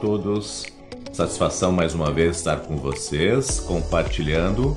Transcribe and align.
todos. 0.00 0.64
Satisfação 1.12 1.70
mais 1.70 1.94
uma 1.94 2.10
vez 2.10 2.38
estar 2.38 2.60
com 2.60 2.76
vocês, 2.76 3.60
compartilhando 3.60 4.76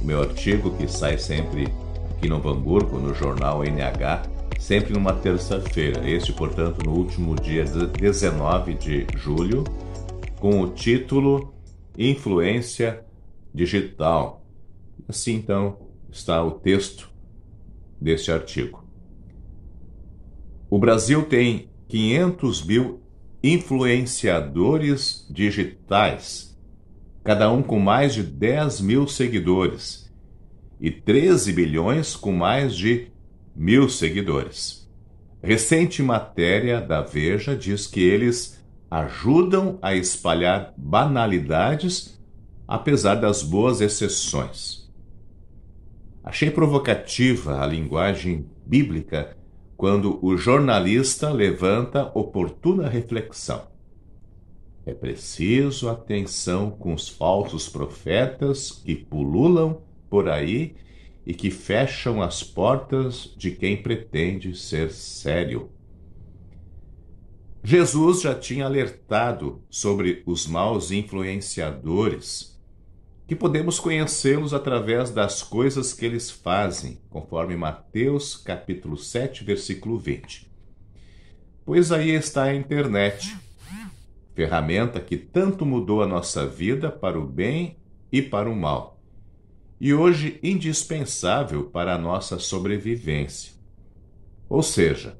o 0.00 0.04
meu 0.04 0.20
artigo 0.20 0.76
que 0.76 0.88
sai 0.88 1.16
sempre 1.16 1.68
aqui 2.10 2.28
no 2.28 2.36
Hamburgo, 2.36 2.98
no 2.98 3.14
jornal 3.14 3.62
NH, 3.62 4.22
sempre 4.58 4.92
numa 4.92 5.12
terça-feira. 5.12 6.08
Este, 6.08 6.32
portanto, 6.32 6.84
no 6.84 6.92
último 6.92 7.36
dia 7.36 7.64
19 7.64 8.74
de 8.74 9.06
julho, 9.16 9.62
com 10.40 10.60
o 10.60 10.70
título 10.70 11.54
Influência 11.96 13.04
Digital. 13.54 14.44
Assim, 15.08 15.36
então, 15.36 15.78
está 16.10 16.42
o 16.42 16.50
texto 16.50 17.08
deste 18.00 18.32
artigo. 18.32 18.84
O 20.68 20.78
Brasil 20.78 21.22
tem 21.22 21.68
500 21.88 22.66
mil 22.66 23.03
influenciadores 23.46 25.26
digitais, 25.28 26.58
cada 27.22 27.52
um 27.52 27.62
com 27.62 27.78
mais 27.78 28.14
de 28.14 28.22
10 28.22 28.80
mil 28.80 29.06
seguidores, 29.06 30.10
e 30.80 30.90
13 30.90 31.52
bilhões 31.52 32.16
com 32.16 32.32
mais 32.32 32.74
de 32.74 33.08
mil 33.54 33.86
seguidores. 33.90 34.90
Recente 35.42 36.02
matéria 36.02 36.80
da 36.80 37.02
Veja 37.02 37.54
diz 37.54 37.86
que 37.86 38.00
eles 38.00 38.58
ajudam 38.90 39.78
a 39.82 39.94
espalhar 39.94 40.72
banalidades, 40.74 42.18
apesar 42.66 43.16
das 43.16 43.42
boas 43.42 43.82
exceções. 43.82 44.90
Achei 46.22 46.50
provocativa 46.50 47.62
a 47.62 47.66
linguagem 47.66 48.46
bíblica 48.64 49.36
quando 49.76 50.24
o 50.24 50.36
jornalista 50.36 51.30
levanta 51.30 52.10
oportuna 52.14 52.88
reflexão. 52.88 53.66
É 54.86 54.92
preciso 54.92 55.88
atenção 55.88 56.70
com 56.70 56.92
os 56.92 57.08
falsos 57.08 57.68
profetas 57.68 58.70
que 58.70 58.94
pululam 58.94 59.82
por 60.10 60.28
aí 60.28 60.76
e 61.26 61.32
que 61.32 61.50
fecham 61.50 62.20
as 62.20 62.42
portas 62.42 63.34
de 63.36 63.50
quem 63.50 63.82
pretende 63.82 64.54
ser 64.54 64.90
sério. 64.90 65.70
Jesus 67.62 68.20
já 68.20 68.34
tinha 68.34 68.66
alertado 68.66 69.62
sobre 69.70 70.22
os 70.26 70.46
maus 70.46 70.90
influenciadores 70.90 72.53
que 73.26 73.34
podemos 73.34 73.80
conhecê-los 73.80 74.52
através 74.52 75.10
das 75.10 75.42
coisas 75.42 75.94
que 75.94 76.04
eles 76.04 76.30
fazem, 76.30 77.00
conforme 77.08 77.56
Mateus 77.56 78.36
capítulo 78.36 78.96
7, 78.96 79.44
versículo 79.44 79.98
20. 79.98 80.50
Pois 81.64 81.90
aí 81.90 82.10
está 82.10 82.44
a 82.44 82.54
internet, 82.54 83.34
ferramenta 84.34 85.00
que 85.00 85.16
tanto 85.16 85.64
mudou 85.64 86.02
a 86.02 86.06
nossa 86.06 86.46
vida 86.46 86.90
para 86.90 87.18
o 87.18 87.26
bem 87.26 87.78
e 88.12 88.20
para 88.20 88.50
o 88.50 88.54
mal, 88.54 89.00
e 89.80 89.94
hoje 89.94 90.38
indispensável 90.42 91.64
para 91.64 91.94
a 91.94 91.98
nossa 91.98 92.38
sobrevivência. 92.38 93.54
Ou 94.50 94.62
seja, 94.62 95.18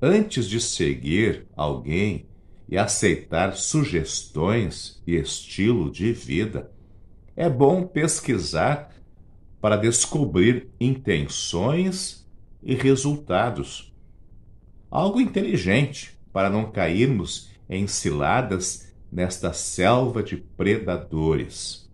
antes 0.00 0.46
de 0.46 0.60
seguir 0.60 1.46
alguém 1.56 2.28
e 2.68 2.76
aceitar 2.76 3.56
sugestões 3.56 5.02
e 5.06 5.14
estilo 5.14 5.90
de 5.90 6.12
vida, 6.12 6.70
é 7.36 7.50
bom 7.50 7.86
pesquisar 7.86 8.90
para 9.60 9.76
descobrir 9.76 10.70
intenções 10.80 12.26
e 12.62 12.74
resultados. 12.74 13.94
Algo 14.90 15.20
inteligente 15.20 16.18
para 16.32 16.48
não 16.48 16.70
cairmos 16.70 17.50
em 17.68 17.86
ciladas 17.86 18.94
nesta 19.12 19.52
selva 19.52 20.22
de 20.22 20.36
predadores. 20.36 21.90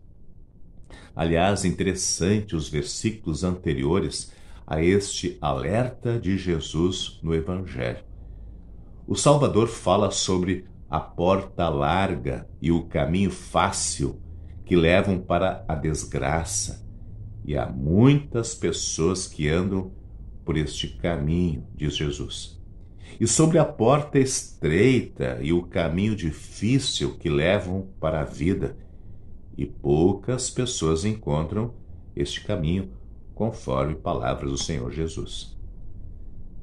Aliás, 1.14 1.64
interessante 1.64 2.54
os 2.54 2.69
versículos 2.69 3.42
anteriores 3.42 4.32
a 4.66 4.80
este 4.80 5.36
alerta 5.41 6.19
de 6.19 6.38
Jesus 6.38 7.19
no 7.22 7.34
Evangelho. 7.34 8.04
O 9.06 9.16
Salvador 9.16 9.66
fala 9.66 10.10
sobre 10.10 10.66
a 10.88 11.00
porta 11.00 11.69
larga 11.69 12.48
e 12.60 12.70
o 12.70 12.84
caminho 12.84 13.30
fácil 13.30 14.20
que 14.72 14.77
levam 14.77 15.19
para 15.19 15.66
a 15.69 15.75
desgraça. 15.75 16.83
E 17.44 17.59
há 17.59 17.66
muitas 17.66 18.55
pessoas 18.55 19.27
que 19.27 19.47
andam 19.47 19.93
por 20.47 20.56
este 20.56 20.88
caminho, 20.88 21.66
diz 21.77 21.94
Jesus. 21.94 22.59
E 23.21 23.27
sobre 23.27 23.59
a 23.59 23.66
porta 23.66 24.19
estreita 24.19 25.38
e 25.43 25.53
o 25.53 25.65
caminho 25.65 26.16
difícil 26.16 27.19
que 27.19 27.28
levam 27.28 27.87
para 28.00 28.22
a 28.22 28.25
vida, 28.25 28.75
e 29.59 29.66
poucas 29.66 30.49
pessoas 30.49 31.04
encontram 31.04 31.75
este 32.16 32.43
caminho, 32.43 32.93
conforme 33.34 33.94
palavras 33.94 34.50
do 34.50 34.56
Senhor 34.56 34.91
Jesus. 34.91 35.54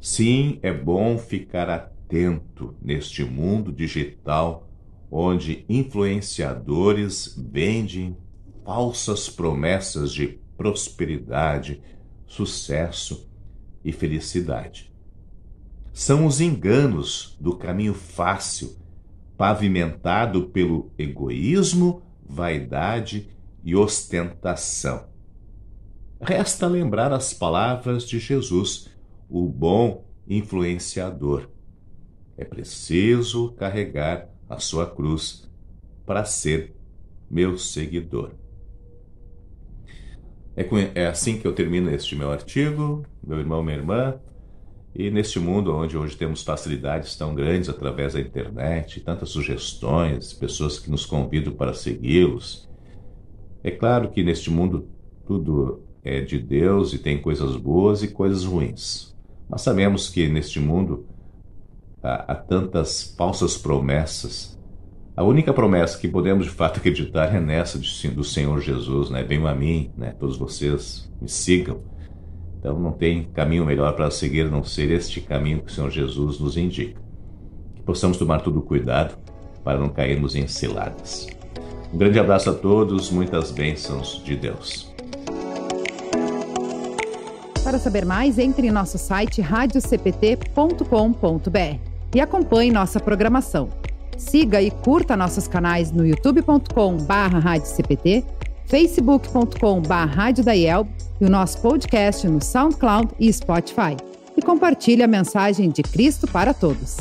Sim, 0.01 0.57
é 0.63 0.73
bom 0.73 1.15
ficar 1.19 1.69
atento 1.69 2.73
neste 2.81 3.23
mundo 3.23 3.71
digital 3.71 4.67
onde 5.11 5.65
influenciadores 5.67 7.35
vendem 7.37 8.15
falsas 8.63 9.29
promessas 9.29 10.11
de 10.11 10.39
prosperidade, 10.55 11.81
sucesso 12.27 13.27
e 13.83 13.91
felicidade. 13.91 14.93
São 15.91 16.25
os 16.25 16.39
enganos 16.39 17.35
do 17.39 17.55
caminho 17.55 17.93
fácil, 17.93 18.77
pavimentado 19.37 20.49
pelo 20.49 20.91
egoísmo, 20.97 22.03
vaidade 22.23 23.29
e 23.63 23.75
ostentação. 23.75 25.07
Resta 26.21 26.67
lembrar 26.67 27.11
as 27.11 27.33
palavras 27.33 28.03
de 28.03 28.19
Jesus, 28.19 28.89
o 29.29 29.47
bom 29.47 30.05
influenciador. 30.27 31.49
É 32.37 32.45
preciso 32.45 33.53
carregar 33.53 34.29
a 34.49 34.59
sua 34.59 34.85
cruz 34.85 35.47
para 36.05 36.25
ser 36.25 36.73
meu 37.29 37.57
seguidor. 37.57 38.31
É, 40.57 40.65
é 40.95 41.07
assim 41.07 41.37
que 41.37 41.47
eu 41.47 41.53
termino 41.53 41.89
este 41.93 42.15
meu 42.15 42.31
artigo, 42.31 43.05
meu 43.25 43.39
irmão, 43.39 43.63
minha 43.63 43.77
irmã. 43.77 44.19
E 44.95 45.11
neste 45.11 45.39
mundo 45.39 45.73
onde 45.73 45.95
hoje 45.95 46.17
temos 46.17 46.41
facilidades 46.41 47.15
tão 47.15 47.35
grandes 47.35 47.69
através 47.69 48.13
da 48.13 48.19
internet, 48.19 48.99
tantas 49.01 49.29
sugestões, 49.29 50.33
pessoas 50.33 50.79
que 50.79 50.89
nos 50.89 51.05
convidam 51.05 51.53
para 51.53 51.73
segui-los, 51.73 52.67
é 53.63 53.71
claro 53.71 54.09
que 54.09 54.23
neste 54.23 54.49
mundo 54.49 54.87
tudo 55.27 55.83
é 56.03 56.21
de 56.21 56.39
Deus 56.39 56.93
e 56.93 56.97
tem 56.97 57.21
coisas 57.21 57.55
boas 57.57 58.01
e 58.01 58.07
coisas 58.07 58.45
ruins. 58.45 59.15
Mas 59.49 59.61
sabemos 59.61 60.09
que 60.09 60.27
neste 60.27 60.59
mundo 60.59 61.05
há, 62.03 62.31
há 62.31 62.35
tantas 62.35 63.15
falsas 63.17 63.57
promessas. 63.57 64.57
A 65.15 65.23
única 65.23 65.53
promessa 65.53 65.97
que 65.97 66.07
podemos 66.07 66.45
de 66.45 66.51
fato 66.51 66.79
acreditar 66.79 67.35
é 67.35 67.39
nessa 67.39 67.77
do 67.77 68.23
Senhor 68.23 68.61
Jesus, 68.61 69.09
né? 69.09 69.23
Venham 69.23 69.47
a 69.47 69.55
mim, 69.55 69.91
né? 69.97 70.13
Todos 70.19 70.37
vocês 70.37 71.11
me 71.21 71.27
sigam. 71.27 71.81
Então 72.59 72.79
não 72.79 72.91
tem 72.91 73.23
caminho 73.23 73.65
melhor 73.65 73.95
para 73.95 74.11
seguir 74.11 74.47
a 74.47 74.49
não 74.49 74.63
ser 74.63 74.91
este 74.91 75.21
caminho 75.21 75.61
que 75.61 75.71
o 75.71 75.73
Senhor 75.73 75.89
Jesus 75.89 76.39
nos 76.39 76.57
indica. 76.57 76.99
Que 77.75 77.83
possamos 77.83 78.17
tomar 78.17 78.41
todo 78.41 78.61
cuidado 78.61 79.17
para 79.63 79.79
não 79.79 79.89
cairmos 79.89 80.35
em 80.35 80.47
ciladas. 80.47 81.27
Um 81.93 81.97
grande 81.97 82.19
abraço 82.19 82.49
a 82.49 82.53
todos, 82.53 83.09
muitas 83.09 83.51
bênçãos 83.51 84.21
de 84.23 84.35
Deus. 84.35 84.93
Para 87.63 87.77
saber 87.77 88.05
mais, 88.05 88.39
entre 88.39 88.67
em 88.67 88.71
nosso 88.71 88.97
site 88.97 89.41
radiocpt.com.br 89.41 91.88
e 92.13 92.21
acompanhe 92.21 92.71
nossa 92.71 92.99
programação. 92.99 93.69
Siga 94.17 94.61
e 94.61 94.69
curta 94.71 95.15
nossos 95.15 95.47
canais 95.47 95.91
no 95.91 96.05
youtube.com/radiocpt, 96.05 98.25
facebook.com/radiodaiel 98.65 100.85
e 101.21 101.25
o 101.25 101.29
nosso 101.29 101.61
podcast 101.61 102.27
no 102.27 102.43
SoundCloud 102.43 103.13
e 103.19 103.31
Spotify. 103.31 103.95
E 104.35 104.41
compartilhe 104.41 105.03
a 105.03 105.07
mensagem 105.07 105.69
de 105.69 105.81
Cristo 105.81 106.27
para 106.27 106.53
todos. 106.53 106.97